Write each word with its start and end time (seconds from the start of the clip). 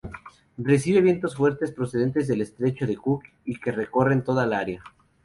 Recibe 0.57 0.99
vientos 0.99 1.35
fuertes 1.35 1.71
procedentes 1.71 2.27
del 2.27 2.41
estrecho 2.41 2.87
de 2.87 2.97
Cook 2.97 3.21
y 3.45 3.59
que 3.59 3.71
recorren 3.71 4.23
toda 4.23 4.45
el 4.45 4.53
área. 4.53 4.81